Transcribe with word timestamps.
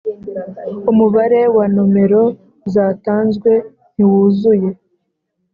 Umubare 0.91 1.41
wa 1.55 1.65
nomero 1.75 2.23
zatanzwe 2.73 3.51
ntiwuzuye 3.93 4.69